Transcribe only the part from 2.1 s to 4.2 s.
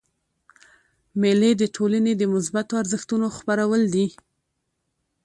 د مثبتو ارزښتو خپرول دي.